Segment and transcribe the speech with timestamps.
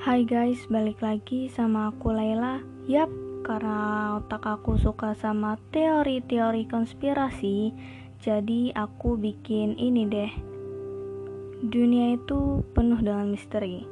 [0.00, 2.64] Hai guys, balik lagi sama aku Laila.
[2.88, 3.12] Yap,
[3.44, 7.68] karena otak aku suka sama teori-teori konspirasi,
[8.24, 10.32] jadi aku bikin ini deh.
[11.68, 13.84] Dunia itu penuh dengan misteri.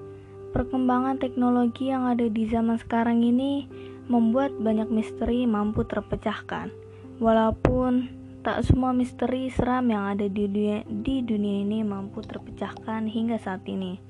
[0.56, 3.68] Perkembangan teknologi yang ada di zaman sekarang ini
[4.08, 6.72] membuat banyak misteri mampu terpecahkan.
[7.20, 8.08] Walaupun
[8.40, 13.68] tak semua misteri seram yang ada di dunia, di dunia ini mampu terpecahkan hingga saat
[13.68, 14.00] ini.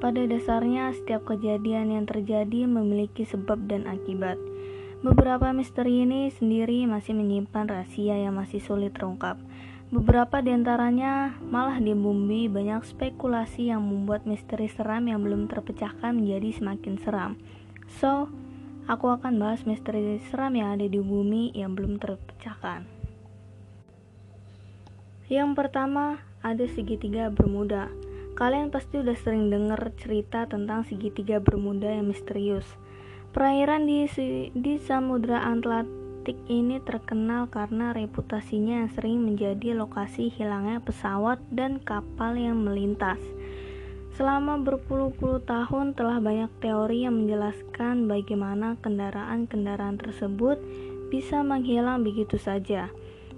[0.00, 4.40] Pada dasarnya, setiap kejadian yang terjadi memiliki sebab dan akibat.
[5.04, 9.36] Beberapa misteri ini sendiri masih menyimpan rahasia yang masih sulit terungkap.
[9.92, 16.48] Beberapa di antaranya malah dibumbui banyak spekulasi yang membuat misteri seram yang belum terpecahkan menjadi
[16.56, 17.36] semakin seram.
[18.00, 18.32] So,
[18.88, 22.88] aku akan bahas misteri seram yang ada di bumi yang belum terpecahkan.
[25.28, 27.99] Yang pertama, ada segitiga Bermuda.
[28.40, 32.64] Kalian pasti udah sering dengar cerita tentang segitiga Bermuda yang misterius.
[33.36, 34.08] Perairan di,
[34.56, 42.32] di Samudra Atlantik ini terkenal karena reputasinya yang sering menjadi lokasi hilangnya pesawat dan kapal
[42.32, 43.20] yang melintas.
[44.16, 50.56] Selama berpuluh-puluh tahun telah banyak teori yang menjelaskan bagaimana kendaraan-kendaraan tersebut
[51.12, 52.88] bisa menghilang begitu saja.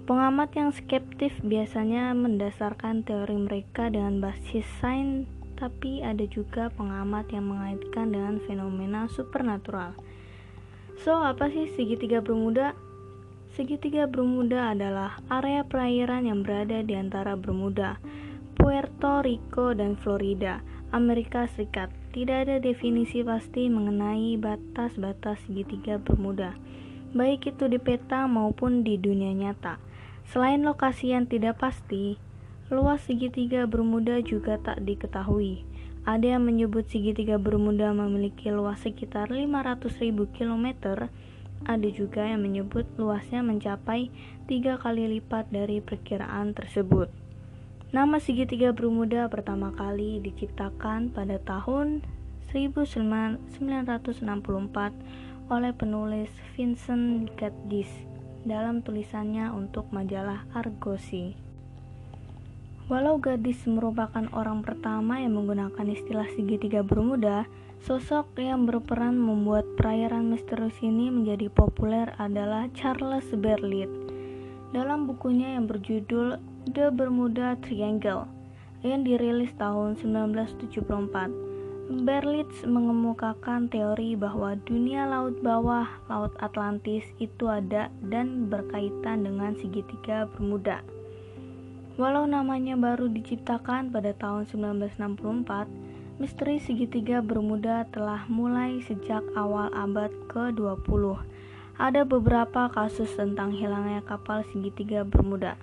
[0.03, 5.23] Pengamat yang skeptif biasanya mendasarkan teori mereka dengan basis sains,
[5.55, 9.95] tapi ada juga pengamat yang mengaitkan dengan fenomena supernatural.
[10.99, 12.75] So, apa sih segitiga Bermuda?
[13.55, 17.95] Segitiga Bermuda adalah area perairan yang berada di antara Bermuda,
[18.59, 20.59] Puerto Rico, dan Florida,
[20.91, 21.87] Amerika Serikat.
[22.11, 26.59] Tidak ada definisi pasti mengenai batas-batas segitiga Bermuda,
[27.15, 29.92] baik itu di peta maupun di dunia nyata.
[30.33, 32.17] Selain lokasi yang tidak pasti,
[32.73, 35.61] luas segitiga Bermuda juga tak diketahui.
[36.09, 39.93] Ada yang menyebut segitiga Bermuda memiliki luas sekitar 500.000
[40.33, 40.65] km,
[41.69, 44.09] ada juga yang menyebut luasnya mencapai
[44.49, 47.13] tiga kali lipat dari perkiraan tersebut.
[47.93, 52.01] Nama segitiga Bermuda pertama kali diciptakan pada tahun
[52.49, 53.53] 1964
[55.53, 58.12] oleh penulis Vincent Gaddis
[58.43, 61.35] dalam tulisannya untuk majalah Argosy.
[62.91, 67.47] Walau gadis merupakan orang pertama yang menggunakan istilah segitiga Bermuda,
[67.83, 74.11] sosok yang berperan membuat perairan misterius ini menjadi populer adalah Charles Berlitz.
[74.75, 78.27] Dalam bukunya yang berjudul The Bermuda Triangle
[78.83, 81.52] yang dirilis tahun 1974,
[81.83, 90.23] Berlitz mengemukakan teori bahwa dunia laut bawah Laut Atlantis itu ada dan berkaitan dengan segitiga
[90.31, 90.79] Bermuda.
[91.99, 100.09] Walau namanya baru diciptakan pada tahun 1964, misteri segitiga Bermuda telah mulai sejak awal abad
[100.31, 101.19] ke-20.
[101.83, 105.59] Ada beberapa kasus tentang hilangnya kapal segitiga Bermuda.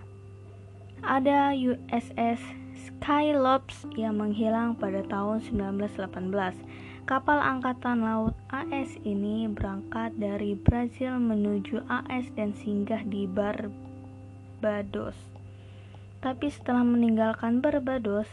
[1.01, 2.45] Ada USS
[2.89, 7.05] Skylops yang menghilang pada tahun 1918.
[7.05, 15.19] Kapal angkatan laut AS ini berangkat dari Brazil menuju AS dan singgah di Barbados.
[16.25, 18.31] Tapi setelah meninggalkan Barbados,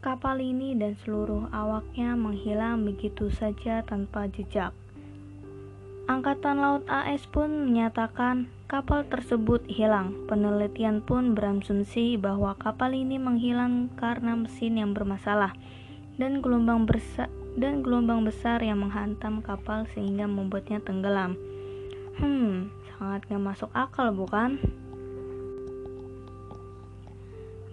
[0.00, 4.70] kapal ini dan seluruh awaknya menghilang begitu saja tanpa jejak.
[6.06, 10.16] Angkatan Laut AS pun menyatakan kapal tersebut hilang.
[10.32, 15.52] Penelitian pun berasumsi bahwa kapal ini menghilang karena mesin yang bermasalah
[16.16, 21.36] dan gelombang besar dan gelombang besar yang menghantam kapal sehingga membuatnya tenggelam.
[22.16, 24.56] Hmm, sangat gak masuk akal bukan?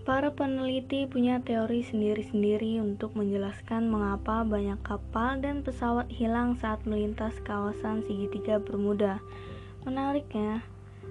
[0.03, 7.39] Para peneliti punya teori sendiri-sendiri untuk menjelaskan mengapa banyak kapal dan pesawat hilang saat melintas
[7.47, 9.21] kawasan segitiga Bermuda.
[9.85, 10.65] Menariknya,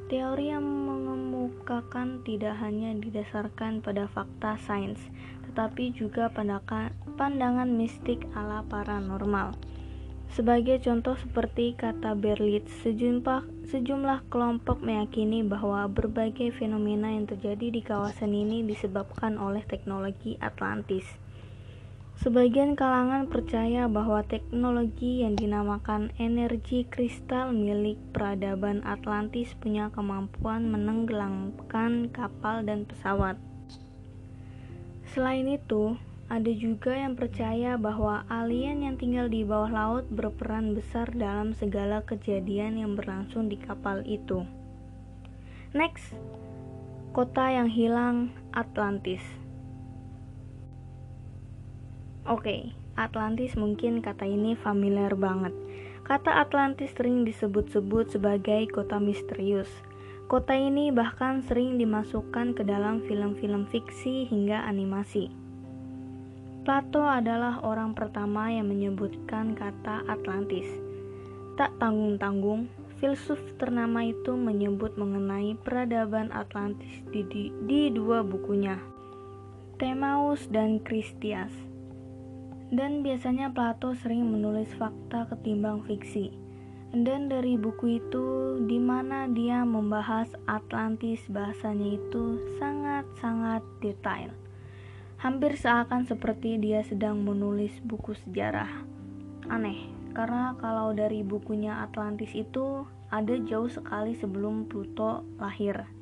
[0.09, 4.99] teori yang mengemukakan tidak hanya didasarkan pada fakta sains,
[5.49, 6.33] tetapi juga
[7.17, 9.53] pandangan mistik ala paranormal.
[10.29, 17.81] Sebagai contoh seperti kata Berlitz, sejumlah, sejumlah kelompok meyakini bahwa berbagai fenomena yang terjadi di
[17.81, 21.28] kawasan ini disebabkan oleh teknologi Atlantis.
[22.19, 32.11] Sebagian kalangan percaya bahwa teknologi yang dinamakan energi kristal milik peradaban Atlantis punya kemampuan menenggelamkan
[32.11, 33.39] kapal dan pesawat.
[35.15, 35.95] Selain itu,
[36.27, 42.03] ada juga yang percaya bahwa alien yang tinggal di bawah laut berperan besar dalam segala
[42.03, 44.43] kejadian yang berlangsung di kapal itu.
[45.71, 46.19] Next,
[47.15, 49.38] kota yang hilang Atlantis.
[52.29, 55.57] Oke, Atlantis mungkin kata ini familiar banget.
[56.05, 59.73] Kata Atlantis sering disebut-sebut sebagai kota misterius.
[60.29, 65.33] Kota ini bahkan sering dimasukkan ke dalam film-film fiksi hingga animasi.
[66.69, 70.69] Plato adalah orang pertama yang menyebutkan kata Atlantis.
[71.57, 72.69] Tak tanggung-tanggung,
[73.01, 78.77] filsuf ternama itu menyebut mengenai peradaban Atlantis di, di, di dua bukunya,
[79.81, 81.68] Temaus dan Kristias.
[82.69, 86.29] Dan biasanya Plato sering menulis fakta ketimbang fiksi.
[86.89, 94.33] Dan dari buku itu, di mana dia membahas Atlantis, bahasanya itu sangat-sangat detail.
[95.21, 98.71] Hampir seakan seperti dia sedang menulis buku sejarah.
[99.49, 105.98] Aneh, karena kalau dari bukunya Atlantis itu ada jauh sekali sebelum Pluto lahir.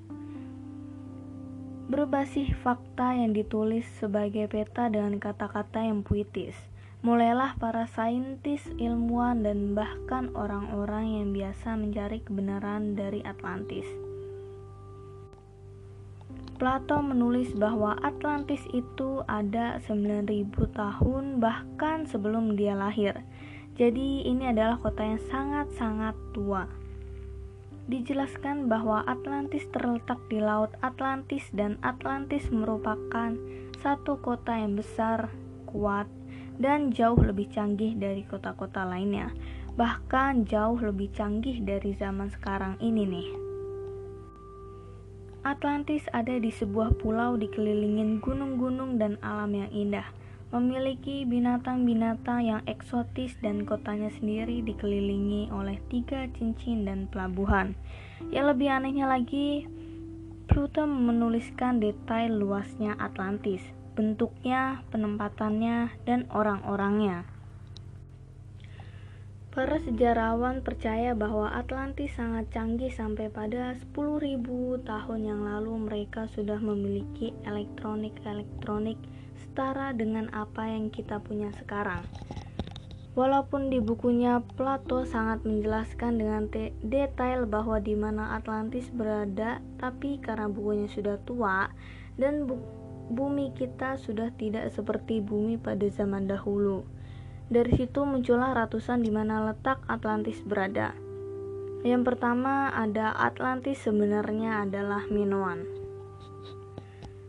[1.86, 6.58] Berbasis fakta yang ditulis sebagai peta dengan kata-kata yang puitis,
[7.06, 13.86] mulailah para saintis, ilmuwan, dan bahkan orang-orang yang biasa mencari kebenaran dari Atlantis.
[16.58, 20.26] Plato menulis bahwa Atlantis itu ada 9000
[20.74, 23.14] tahun bahkan sebelum dia lahir.
[23.78, 26.66] Jadi ini adalah kota yang sangat-sangat tua.
[27.86, 33.38] Dijelaskan bahwa Atlantis terletak di Laut Atlantis dan Atlantis merupakan
[33.78, 35.30] satu kota yang besar,
[35.70, 36.10] kuat,
[36.58, 39.30] dan jauh lebih canggih dari kota-kota lainnya.
[39.78, 43.28] Bahkan jauh lebih canggih dari zaman sekarang ini nih.
[45.46, 50.10] Atlantis ada di sebuah pulau dikelilingin gunung-gunung dan alam yang indah
[50.56, 57.76] memiliki binatang-binatang yang eksotis dan kotanya sendiri dikelilingi oleh tiga cincin dan pelabuhan.
[58.32, 59.69] Yang lebih anehnya lagi,
[60.47, 63.61] Pluto menuliskan detail luasnya Atlantis,
[63.93, 67.29] bentuknya, penempatannya, dan orang-orangnya.
[69.56, 74.37] Para sejarawan percaya bahwa Atlantis sangat canggih sampai pada 10.000
[74.85, 79.00] tahun yang lalu mereka sudah memiliki elektronik-elektronik
[79.40, 82.04] setara dengan apa yang kita punya sekarang.
[83.16, 86.52] Walaupun di bukunya Plato sangat menjelaskan dengan
[86.84, 91.72] detail bahwa di mana Atlantis berada, tapi karena bukunya sudah tua
[92.20, 92.60] dan bu
[93.06, 96.84] bumi kita sudah tidak seperti bumi pada zaman dahulu.
[97.48, 100.92] Dari situ muncullah ratusan di mana letak Atlantis berada.
[101.86, 105.75] Yang pertama ada Atlantis sebenarnya adalah Minoan.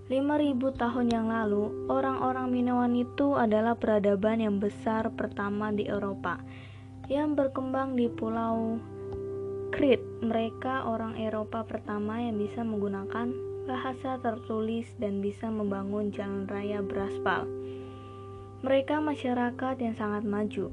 [0.08, 6.40] 5000 tahun yang lalu, orang-orang Minoan itu adalah peradaban yang besar pertama di Eropa
[7.12, 8.80] yang berkembang di pulau
[9.72, 10.24] Crete.
[10.24, 13.36] Mereka orang Eropa pertama yang bisa menggunakan
[13.68, 17.44] bahasa tertulis dan bisa membangun jalan raya beraspal.
[18.64, 20.72] Mereka masyarakat yang sangat maju,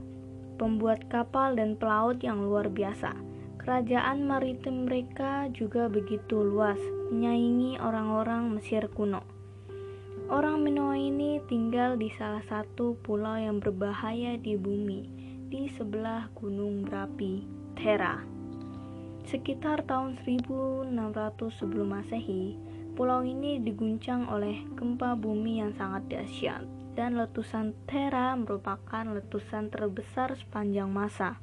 [0.62, 3.18] pembuat kapal dan pelaut yang luar biasa.
[3.58, 6.78] Kerajaan maritim mereka juga begitu luas,
[7.14, 9.22] menyaingi orang-orang Mesir kuno.
[10.26, 15.06] Orang Minoa ini tinggal di salah satu pulau yang berbahaya di bumi,
[15.46, 17.46] di sebelah gunung berapi,
[17.78, 18.18] Thera.
[19.30, 20.90] Sekitar tahun 1600
[21.54, 22.58] sebelum Masehi,
[22.98, 26.66] pulau ini diguncang oleh gempa bumi yang sangat dahsyat
[26.98, 31.38] dan letusan Thera merupakan letusan terbesar sepanjang masa.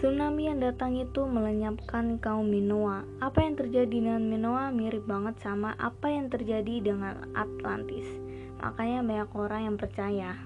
[0.00, 3.04] Tsunami yang datang itu melenyapkan kaum Minoa.
[3.20, 8.08] Apa yang terjadi dengan Minoa mirip banget sama apa yang terjadi dengan Atlantis.
[8.64, 10.40] Makanya banyak orang yang percaya.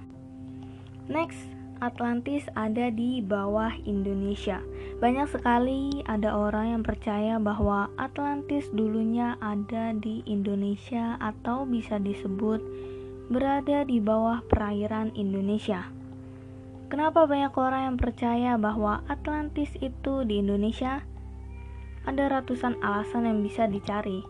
[1.06, 1.38] Next,
[1.78, 4.58] Atlantis ada di bawah Indonesia.
[4.99, 12.58] Banyak sekali ada orang yang percaya bahwa Atlantis dulunya ada di Indonesia atau bisa disebut
[13.30, 15.87] berada di bawah perairan Indonesia.
[16.94, 21.02] Kenapa banyak orang yang percaya bahwa Atlantis itu di Indonesia?
[22.06, 24.22] Ada ratusan alasan yang bisa dicari.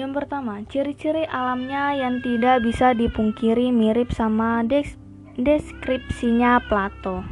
[0.00, 4.96] Yang pertama, ciri-ciri alamnya yang tidak bisa dipungkiri mirip sama des
[5.36, 7.28] deskripsinya Plato.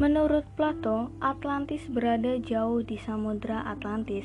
[0.00, 4.24] Menurut Plato, Atlantis berada jauh di Samudra Atlantis.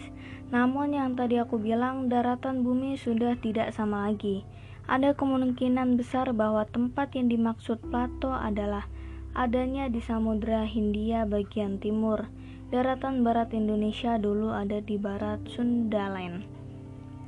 [0.55, 4.47] Namun yang tadi aku bilang, daratan bumi sudah tidak sama lagi.
[4.89, 8.89] Ada kemungkinan besar bahwa tempat yang dimaksud Plato adalah
[9.37, 12.25] adanya di Samudra Hindia bagian timur.
[12.73, 16.41] Daratan barat Indonesia dulu ada di barat Sundaland.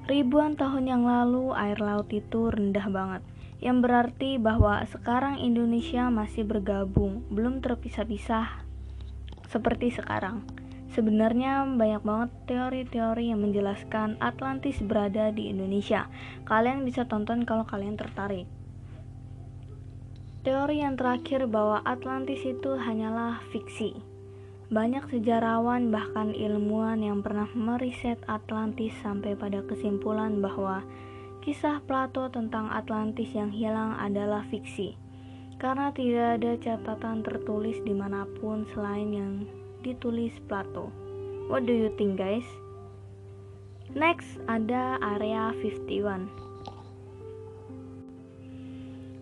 [0.10, 3.22] Ribuan tahun yang lalu air laut itu rendah banget,
[3.62, 8.66] yang berarti bahwa sekarang Indonesia masih bergabung, belum terpisah-pisah
[9.46, 10.42] seperti sekarang.
[10.92, 16.12] Sebenarnya banyak banget teori-teori yang menjelaskan Atlantis berada di Indonesia.
[16.44, 18.44] Kalian bisa tonton kalau kalian tertarik.
[20.44, 24.04] Teori yang terakhir bahwa Atlantis itu hanyalah fiksi.
[24.68, 30.84] Banyak sejarawan bahkan ilmuwan yang pernah meriset Atlantis sampai pada kesimpulan bahwa
[31.40, 35.00] kisah Plato tentang Atlantis yang hilang adalah fiksi.
[35.56, 39.34] Karena tidak ada catatan tertulis di mana pun selain yang
[39.82, 40.94] ditulis Plato.
[41.52, 42.46] What do you think guys?
[43.92, 46.32] Next ada area 51.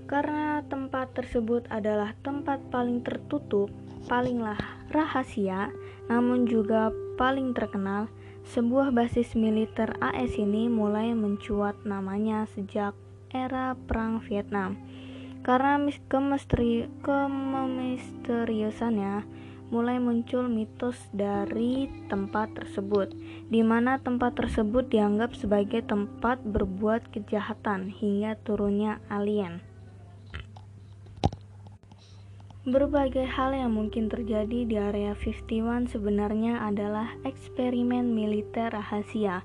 [0.06, 3.70] Karena tempat tersebut adalah tempat paling tertutup,
[4.10, 4.58] palinglah
[4.90, 5.70] rahasia,
[6.10, 8.10] namun juga paling terkenal,
[8.50, 12.98] sebuah basis militer AS ini mulai mencuat namanya sejak
[13.30, 14.74] era Perang Vietnam.
[15.46, 15.78] Karena
[16.10, 19.22] kemisteri kemisteriusannya,
[19.70, 23.14] mulai muncul mitos dari tempat tersebut,
[23.50, 29.62] di mana tempat tersebut dianggap sebagai tempat berbuat kejahatan hingga turunnya alien.
[32.70, 39.42] Berbagai hal yang mungkin terjadi di area 51 sebenarnya adalah eksperimen militer rahasia,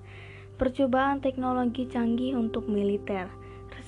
[0.60, 3.30] percobaan teknologi canggih untuk militer,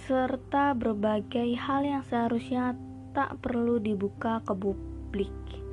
[0.07, 2.78] serta berbagai hal yang seharusnya
[3.12, 5.66] tak perlu dibuka ke publik.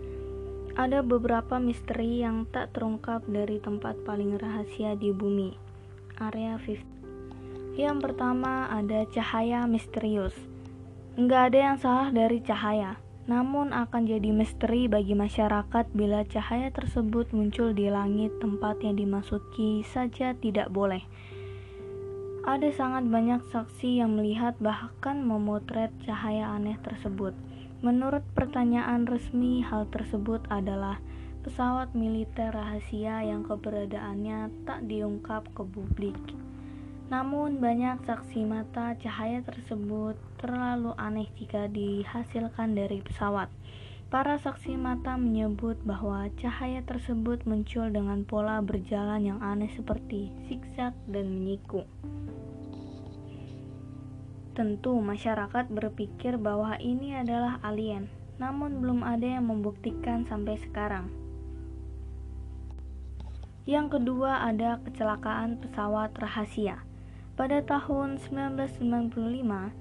[0.73, 5.53] Ada beberapa misteri yang tak terungkap dari tempat paling rahasia di bumi,
[6.17, 7.77] area 50.
[7.77, 10.33] Yang pertama ada cahaya misterius.
[11.13, 12.97] Enggak ada yang salah dari cahaya,
[13.29, 19.85] namun akan jadi misteri bagi masyarakat bila cahaya tersebut muncul di langit tempat yang dimasuki
[19.85, 21.05] saja tidak boleh.
[22.49, 27.37] Ada sangat banyak saksi yang melihat bahkan memotret cahaya aneh tersebut.
[27.83, 31.03] Menurut pertanyaan resmi, hal tersebut adalah
[31.43, 36.15] pesawat militer rahasia yang keberadaannya tak diungkap ke publik.
[37.11, 43.51] Namun, banyak saksi mata cahaya tersebut terlalu aneh jika dihasilkan dari pesawat.
[44.07, 50.95] Para saksi mata menyebut bahwa cahaya tersebut muncul dengan pola berjalan yang aneh seperti zigzag
[51.11, 51.83] dan menyiku.
[54.53, 58.05] Tentu masyarakat berpikir bahwa ini adalah alien,
[58.37, 61.09] namun belum ada yang membuktikan sampai sekarang.
[63.65, 66.85] Yang kedua ada kecelakaan pesawat rahasia.
[67.33, 69.73] Pada tahun 1995,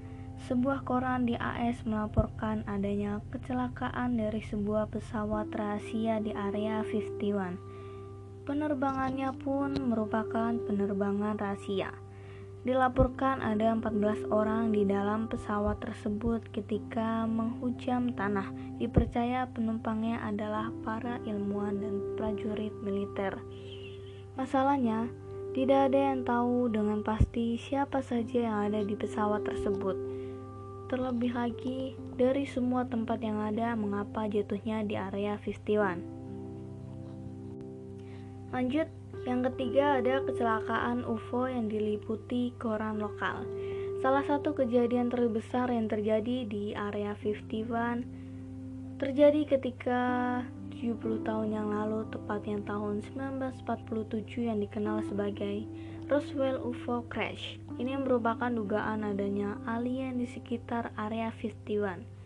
[0.48, 8.48] sebuah koran di AS melaporkan adanya kecelakaan dari sebuah pesawat rahasia di area 51.
[8.48, 11.92] Penerbangannya pun merupakan penerbangan rahasia.
[12.62, 18.54] Dilaporkan ada 14 orang di dalam pesawat tersebut ketika menghujam tanah.
[18.78, 23.34] Dipercaya penumpangnya adalah para ilmuwan dan prajurit militer.
[24.38, 25.10] Masalahnya,
[25.58, 29.98] tidak ada yang tahu dengan pasti siapa saja yang ada di pesawat tersebut.
[30.86, 35.98] Terlebih lagi, dari semua tempat yang ada, mengapa jatuhnya di area 51.
[38.54, 38.86] Lanjut,
[39.22, 43.46] yang ketiga ada kecelakaan UFO yang diliputi koran lokal.
[44.02, 48.02] Salah satu kejadian terbesar yang terjadi di area 51
[48.98, 50.00] terjadi ketika
[50.82, 55.66] 70 tahun yang lalu, tepatnya tahun 1947 yang dikenal sebagai
[56.10, 57.62] Roswell UFO Crash.
[57.78, 62.21] Ini merupakan dugaan adanya alien di sekitar area 51.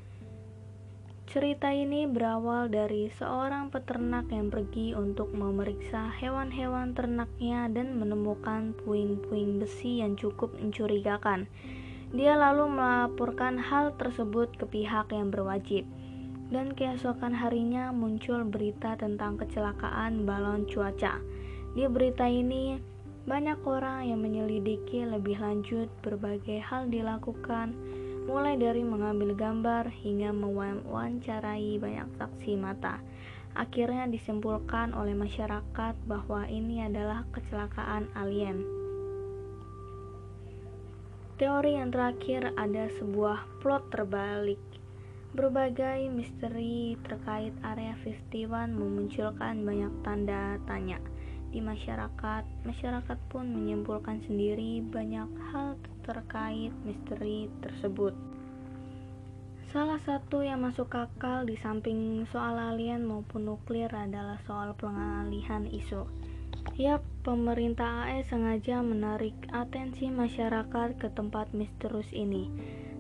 [1.27, 9.59] Cerita ini berawal dari seorang peternak yang pergi untuk memeriksa hewan-hewan ternaknya dan menemukan puing-puing
[9.59, 11.51] besi yang cukup mencurigakan.
[12.15, 15.83] Dia lalu melaporkan hal tersebut ke pihak yang berwajib.
[16.47, 21.19] Dan keesokan harinya muncul berita tentang kecelakaan balon cuaca.
[21.75, 22.79] Di berita ini
[23.27, 27.75] banyak orang yang menyelidiki lebih lanjut berbagai hal dilakukan
[28.27, 32.99] mulai dari mengambil gambar hingga mewawancarai banyak saksi mata.
[33.57, 38.67] Akhirnya disimpulkan oleh masyarakat bahwa ini adalah kecelakaan alien.
[41.41, 44.61] Teori yang terakhir ada sebuah plot terbalik.
[45.37, 50.97] Berbagai misteri terkait area 51 memunculkan banyak tanda tanya
[51.53, 52.45] di masyarakat.
[52.65, 58.15] Masyarakat pun menyimpulkan sendiri banyak hal terkait misteri tersebut.
[59.75, 66.07] Salah satu yang masuk akal di samping soal alien maupun nuklir adalah soal pengalihan isu.
[66.79, 72.47] Ya, pemerintah AS sengaja menarik atensi masyarakat ke tempat misterius ini.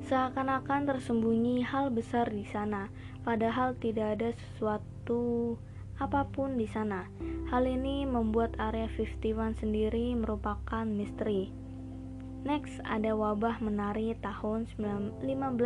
[0.06, 2.90] Seakan-akan tersembunyi hal besar di sana,
[3.22, 5.54] padahal tidak ada sesuatu
[5.96, 7.08] apa pun di sana.
[7.48, 11.65] Hal ini membuat area 51 sendiri merupakan misteri.
[12.46, 15.58] Next, ada wabah menari tahun 1518.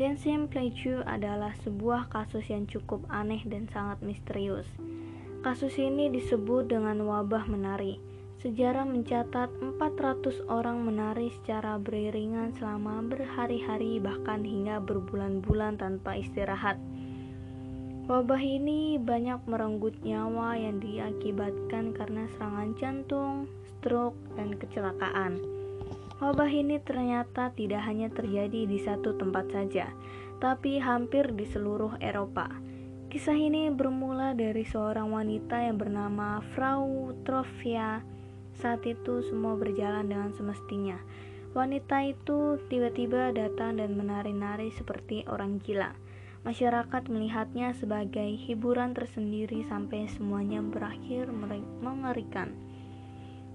[0.00, 4.64] Dancing Plague adalah sebuah kasus yang cukup aneh dan sangat misterius.
[5.44, 8.00] Kasus ini disebut dengan wabah menari.
[8.40, 16.80] Sejarah mencatat 400 orang menari secara beriringan selama berhari-hari bahkan hingga berbulan-bulan tanpa istirahat.
[18.08, 23.44] Wabah ini banyak merenggut nyawa yang diakibatkan karena serangan jantung,
[23.80, 25.40] stroke, dan kecelakaan.
[26.20, 29.88] Wabah ini ternyata tidak hanya terjadi di satu tempat saja,
[30.36, 32.52] tapi hampir di seluruh Eropa.
[33.08, 38.04] Kisah ini bermula dari seorang wanita yang bernama Frau Trofia.
[38.54, 41.00] Saat itu semua berjalan dengan semestinya.
[41.56, 45.90] Wanita itu tiba-tiba datang dan menari-nari seperti orang gila.
[46.46, 51.26] Masyarakat melihatnya sebagai hiburan tersendiri sampai semuanya berakhir
[51.82, 52.69] mengerikan.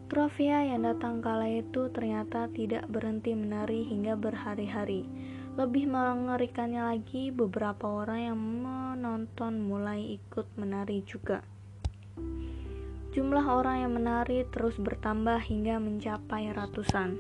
[0.06, 5.02] Trofia yang datang kala itu ternyata tidak berhenti menari hingga berhari-hari.
[5.58, 11.42] Lebih mengerikannya lagi, beberapa orang yang menonton mulai ikut menari juga.
[13.18, 17.18] Jumlah orang yang menari terus bertambah hingga mencapai ratusan.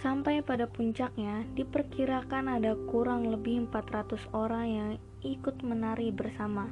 [0.00, 6.70] Sampai pada puncaknya, diperkirakan ada kurang lebih 400 orang yang ikut menari bersama.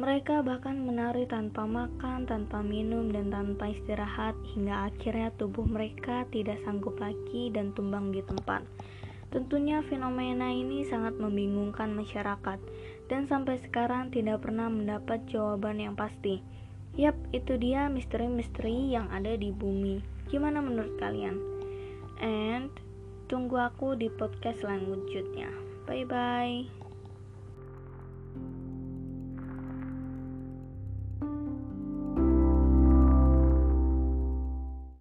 [0.00, 6.60] Mereka bahkan menari tanpa makan, tanpa minum, dan tanpa istirahat hingga akhirnya tubuh mereka tidak
[6.64, 8.64] sanggup lagi dan tumbang di tempat.
[9.32, 12.60] Tentunya fenomena ini sangat membingungkan masyarakat
[13.08, 16.44] dan sampai sekarang tidak pernah mendapat jawaban yang pasti.
[16.96, 20.04] Yap, itu dia misteri-misteri yang ada di bumi.
[20.28, 21.52] Gimana menurut kalian?
[22.22, 22.70] and
[23.26, 25.50] tunggu aku di podcast selanjutnya.
[25.84, 26.81] Bye bye.